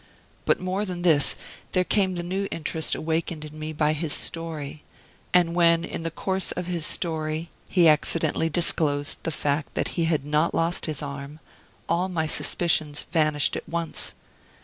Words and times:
But 0.45 0.59
more 0.59 0.83
than 0.83 1.03
this, 1.03 1.35
there 1.73 1.83
came 1.83 2.15
the 2.15 2.23
new 2.23 2.47
interest 2.49 2.95
awakened 2.95 3.45
in 3.45 3.59
me 3.59 3.71
by 3.71 3.93
his 3.93 4.13
story; 4.13 4.81
and 5.31 5.53
when, 5.53 5.85
in 5.85 6.01
the 6.01 6.09
course 6.09 6.51
of 6.53 6.65
his 6.65 6.87
story, 6.87 7.51
he 7.69 7.87
accidentally 7.87 8.49
disclosed 8.49 9.19
the 9.21 9.29
fact 9.29 9.75
that 9.75 9.89
he 9.89 10.05
had 10.05 10.25
not 10.25 10.55
lost 10.55 10.87
his 10.87 11.03
arm, 11.03 11.39
all 11.87 12.09
my 12.09 12.25
suspicions 12.25 13.05
vanished 13.13 13.55
at 13.55 13.69
once. 13.69 14.15